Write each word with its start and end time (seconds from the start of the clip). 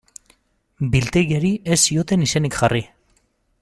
Biltegiari 0.95 1.53
ez 1.75 1.79
zioten 1.91 2.27
izenik 2.29 2.61
jarri. 2.63 2.85